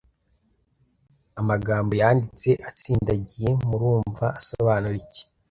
[1.39, 5.21] Amagambo yanditse atsindagiye murumva asobanura iki?